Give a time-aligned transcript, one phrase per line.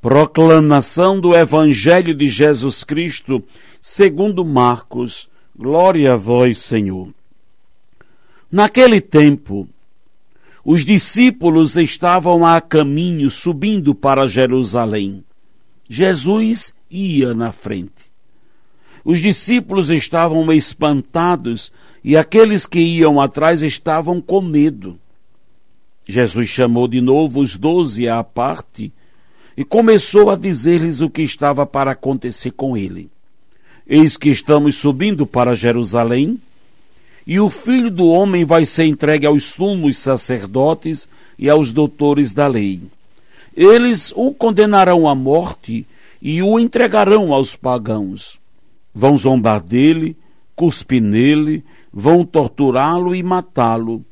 [0.00, 3.44] Proclamação do Evangelho de Jesus Cristo,
[3.82, 5.28] segundo Marcos.
[5.54, 7.10] Glória a vós, Senhor.
[8.50, 9.68] Naquele tempo,
[10.64, 15.22] os discípulos estavam a caminho subindo para Jerusalém.
[15.86, 18.10] Jesus ia na frente.
[19.04, 21.70] Os discípulos estavam espantados
[22.02, 24.98] e aqueles que iam atrás estavam com medo.
[26.08, 28.90] Jesus chamou de novo os doze à parte
[29.56, 33.10] e começou a dizer-lhes o que estava para acontecer com ele.
[33.86, 36.40] Eis que estamos subindo para Jerusalém,
[37.26, 42.46] e o filho do homem vai ser entregue aos sumos sacerdotes e aos doutores da
[42.46, 42.82] lei.
[43.56, 45.86] Eles o condenarão à morte
[46.20, 48.38] e o entregarão aos pagãos.
[48.94, 50.16] Vão zombar dele,
[50.56, 54.04] cuspir nele, vão torturá-lo e matá-lo.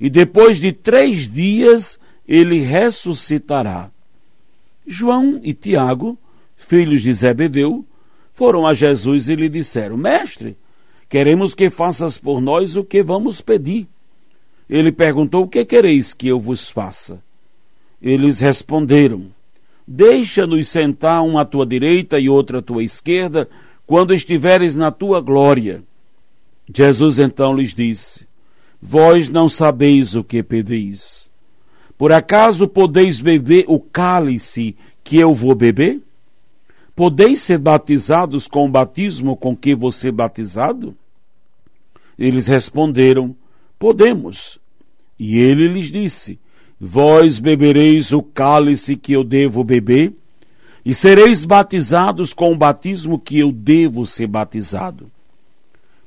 [0.00, 3.90] E depois de três dias ele ressuscitará.
[4.86, 6.18] João e Tiago,
[6.56, 7.84] filhos de Zebedeu,
[8.32, 10.56] foram a Jesus e lhe disseram: Mestre,
[11.08, 13.86] queremos que faças por nós o que vamos pedir.
[14.68, 17.22] Ele perguntou: O que quereis que eu vos faça?
[18.00, 19.26] Eles responderam:
[19.86, 23.48] Deixa-nos sentar um à tua direita e outro à tua esquerda,
[23.86, 25.82] quando estiveres na tua glória.
[26.72, 28.26] Jesus então lhes disse:
[28.80, 31.30] Vós não sabeis o que pedis.
[32.02, 36.00] Por acaso podeis beber o cálice que eu vou beber?
[36.96, 40.96] Podeis ser batizados com o batismo com que vou ser batizado?
[42.18, 43.36] Eles responderam:
[43.78, 44.58] Podemos.
[45.16, 46.40] E ele lhes disse:
[46.80, 50.12] Vós bebereis o cálice que eu devo beber,
[50.84, 55.08] e sereis batizados com o batismo que eu devo ser batizado.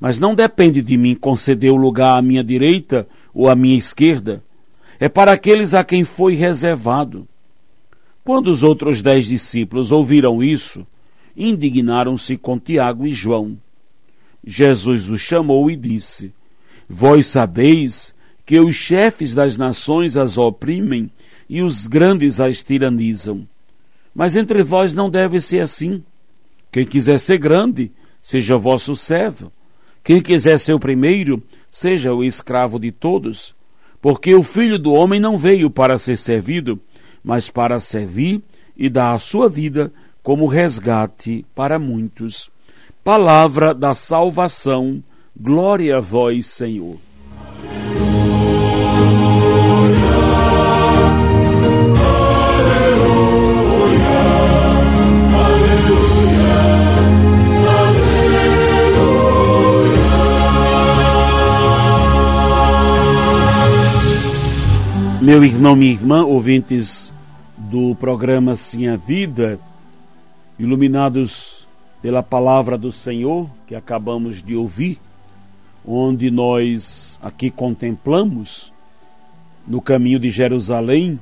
[0.00, 4.42] Mas não depende de mim conceder o lugar à minha direita ou à minha esquerda
[4.98, 7.26] é para aqueles a quem foi reservado.
[8.24, 10.86] Quando os outros dez discípulos ouviram isso,
[11.36, 13.58] indignaram-se com Tiago e João.
[14.44, 16.32] Jesus os chamou e disse:
[16.88, 18.14] Vós sabeis
[18.44, 21.10] que os chefes das nações as oprimem
[21.48, 23.46] e os grandes as tiranizam.
[24.14, 26.02] Mas entre vós não deve ser assim.
[26.70, 29.52] Quem quiser ser grande, seja vosso servo.
[30.02, 33.54] Quem quiser ser o primeiro, seja o escravo de todos.
[34.02, 36.78] Porque o filho do homem não veio para ser servido,
[37.22, 38.42] mas para servir
[38.76, 39.92] e dar a sua vida
[40.24, 42.50] como resgate para muitos.
[43.04, 45.02] Palavra da salvação,
[45.38, 46.98] glória a vós, Senhor.
[65.32, 67.10] Meu irmão, minha irmã, ouvintes
[67.56, 69.58] do programa Sim a Vida,
[70.58, 71.66] iluminados
[72.02, 75.00] pela palavra do Senhor que acabamos de ouvir,
[75.86, 78.74] onde nós aqui contemplamos
[79.66, 81.18] no caminho de Jerusalém,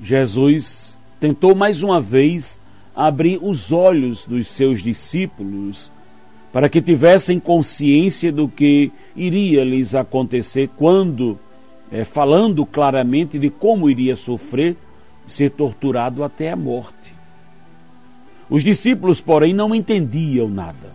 [0.00, 2.58] Jesus tentou mais uma vez
[2.96, 5.92] abrir os olhos dos seus discípulos
[6.50, 11.38] para que tivessem consciência do que iria lhes acontecer quando
[11.94, 14.76] é, falando claramente de como iria sofrer,
[15.28, 17.14] ser torturado até a morte.
[18.50, 20.92] Os discípulos, porém, não entendiam nada.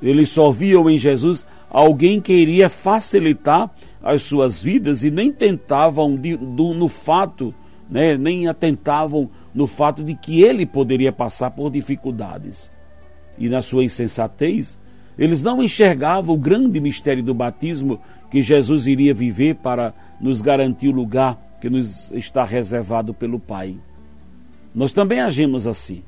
[0.00, 3.70] Eles só viam em Jesus alguém que iria facilitar
[4.02, 7.54] as suas vidas e nem tentavam de, do, no fato,
[7.90, 12.70] né, nem atentavam no fato de que ele poderia passar por dificuldades.
[13.36, 14.78] E na sua insensatez,
[15.18, 20.88] eles não enxergavam o grande mistério do batismo que Jesus iria viver para nos garantir
[20.88, 23.78] o lugar que nos está reservado pelo Pai.
[24.74, 26.02] Nós também agimos assim.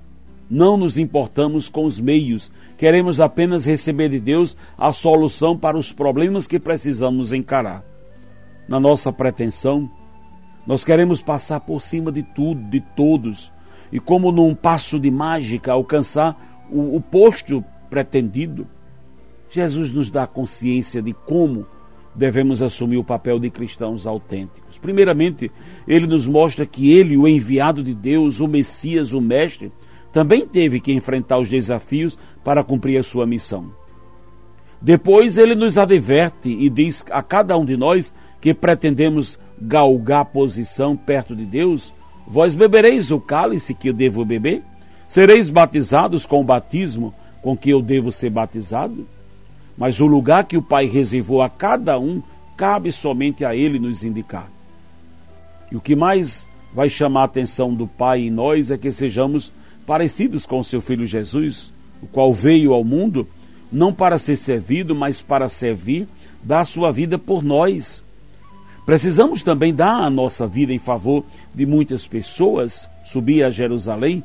[0.51, 5.93] Não nos importamos com os meios, queremos apenas receber de Deus a solução para os
[5.93, 7.85] problemas que precisamos encarar.
[8.67, 9.91] Na nossa pretensão,
[10.67, 13.53] nós queremos passar por cima de tudo, de todos,
[13.93, 18.67] e como num passo de mágica alcançar o, o posto pretendido.
[19.51, 21.67] Jesus nos dá consciência de como
[22.19, 24.77] devemos assumir o papel de cristãos autênticos.
[24.77, 25.51] Primeiramente,
[25.87, 29.73] ele nos mostra que ele, o enviado de Deus, o Messias, o Mestre,
[30.13, 33.71] também teve que enfrentar os desafios para cumprir a sua missão.
[34.83, 40.97] Depois ele nos adverte e diz a cada um de nós que pretendemos galgar posição
[40.97, 41.95] perto de Deus:
[42.27, 44.63] Vós bebereis o cálice que eu devo beber?
[45.07, 49.07] Sereis batizados com o batismo com que eu devo ser batizado?
[49.79, 52.21] Mas o lugar que o Pai reservou a cada um,
[52.57, 54.51] cabe somente a Ele nos indicar.
[55.71, 59.53] E o que mais vai chamar a atenção do Pai em nós é que sejamos
[59.87, 61.73] parecidos com seu Filho Jesus,
[62.03, 63.27] o qual veio ao mundo
[63.71, 66.09] não para ser servido, mas para servir,
[66.43, 68.03] dar sua vida por nós.
[68.85, 74.25] Precisamos também dar a nossa vida em favor de muitas pessoas, subir a Jerusalém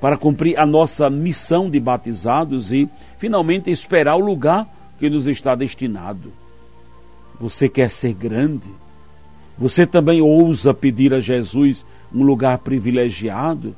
[0.00, 4.68] para cumprir a nossa missão de batizados e, finalmente, esperar o lugar
[4.98, 6.32] que nos está destinado.
[7.40, 8.68] Você quer ser grande?
[9.58, 13.74] Você também ousa pedir a Jesus um lugar privilegiado?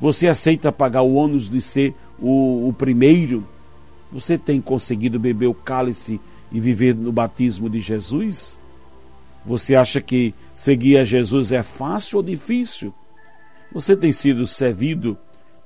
[0.00, 3.46] Você aceita pagar o ônus de ser o, o primeiro?
[4.12, 6.20] Você tem conseguido beber o cálice
[6.50, 8.58] e viver no batismo de Jesus?
[9.44, 12.92] Você acha que seguir a Jesus é fácil ou difícil?
[13.72, 15.16] Você tem sido servido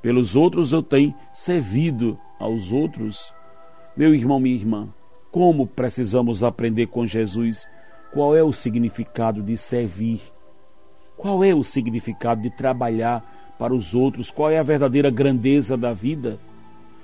[0.00, 3.32] pelos outros ou tem servido aos outros?
[3.96, 4.88] Meu irmão, minha irmã,
[5.30, 7.66] como precisamos aprender com Jesus
[8.12, 10.20] qual é o significado de servir?
[11.16, 14.30] Qual é o significado de trabalhar para os outros?
[14.30, 16.38] Qual é a verdadeira grandeza da vida?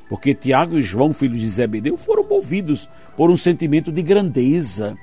[0.09, 4.97] Porque Tiago e João, filhos de Zebedeu, foram movidos por um sentimento de grandeza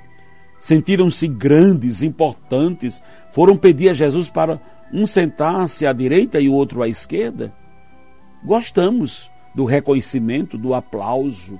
[0.58, 4.60] sentiram-se grandes, importantes, foram pedir a Jesus para
[4.92, 7.52] um sentar-se à direita e o outro à esquerda.
[8.44, 11.58] Gostamos do reconhecimento, do aplauso,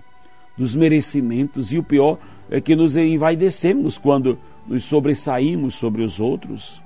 [0.56, 2.18] dos merecimentos e o pior
[2.50, 6.82] é que nos envaidecemos quando nos sobressaímos sobre os outros.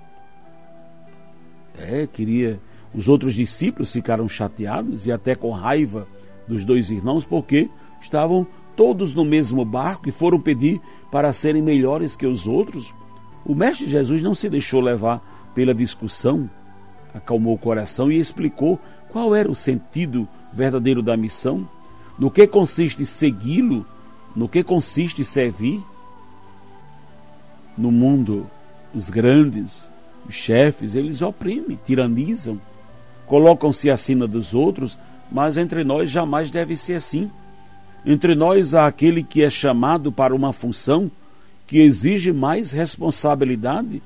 [1.79, 2.61] É, queria.
[2.93, 6.09] Os outros discípulos ficaram chateados e até com raiva
[6.49, 7.71] dos dois irmãos porque
[8.01, 8.45] estavam
[8.75, 10.81] todos no mesmo barco e foram pedir
[11.11, 12.93] para serem melhores que os outros?
[13.45, 16.51] O Mestre Jesus não se deixou levar pela discussão,
[17.15, 18.79] acalmou o coração e explicou
[19.11, 21.69] qual era o sentido verdadeiro da missão,
[22.21, 23.87] no que consiste segui-lo,
[24.37, 25.83] no que consiste servir.
[27.79, 28.47] No mundo,
[28.95, 29.91] os grandes,
[30.29, 32.61] os chefes, eles oprimem, tiranizam,
[33.27, 34.99] colocam-se acima dos outros,
[35.33, 37.31] mas entre nós jamais deve ser assim.
[38.05, 41.11] Entre nós há aquele que é chamado para uma função
[41.67, 44.03] que exige mais responsabilidade,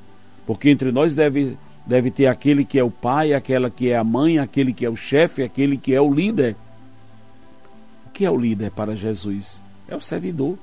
[0.47, 4.05] porque entre nós deve, deve ter aquele que é o pai, aquela que é a
[4.05, 6.55] mãe, aquele que é o chefe, aquele que é o líder.
[8.15, 9.61] Que é o líder para Jesus?
[9.89, 10.57] É o servidor.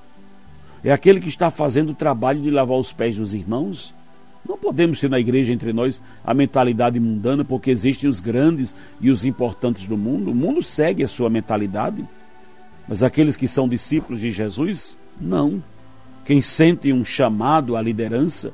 [0.84, 3.94] É aquele que está fazendo o trabalho de lavar os pés dos irmãos.
[4.48, 9.12] Não podemos ter na igreja entre nós a mentalidade mundana, porque existem os grandes e
[9.12, 10.32] os importantes do mundo.
[10.32, 12.08] O mundo segue a sua mentalidade.
[12.88, 15.62] Mas aqueles que são discípulos de Jesus, não.
[16.26, 18.54] Quem sente um chamado à liderança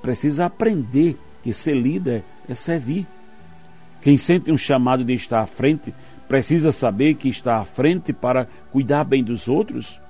[0.00, 3.04] precisa aprender que ser líder é servir.
[4.00, 5.92] Quem sente um chamado de estar à frente
[6.28, 10.00] precisa saber que está à frente para cuidar bem dos outros.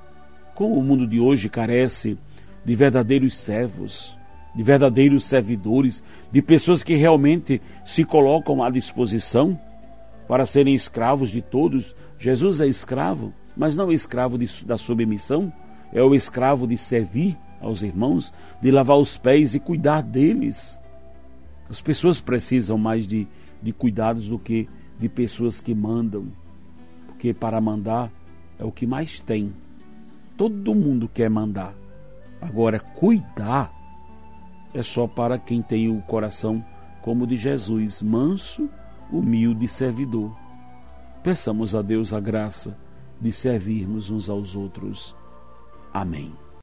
[0.55, 2.19] Como o mundo de hoje carece
[2.65, 4.19] de verdadeiros servos,
[4.55, 9.59] de verdadeiros servidores, de pessoas que realmente se colocam à disposição
[10.27, 11.95] para serem escravos de todos.
[12.19, 15.53] Jesus é escravo, mas não escravo de, da submissão,
[15.93, 20.79] é o escravo de servir aos irmãos, de lavar os pés e cuidar deles.
[21.71, 23.27] As pessoas precisam mais de,
[23.63, 24.69] de cuidados do que
[24.99, 26.27] de pessoas que mandam,
[27.07, 28.11] porque para mandar
[28.59, 29.53] é o que mais tem.
[30.37, 31.75] Todo mundo quer mandar.
[32.41, 33.73] Agora, cuidar
[34.73, 36.65] é só para quem tem o coração
[37.03, 38.69] como o de Jesus, manso,
[39.11, 40.37] humilde servidor.
[41.23, 42.77] Peçamos a Deus a graça
[43.21, 45.17] de servirmos uns aos outros.
[45.93, 46.33] Amém.